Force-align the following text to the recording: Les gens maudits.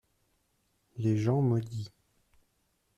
Les 0.97 1.15
gens 1.15 1.43
maudits. 1.43 1.91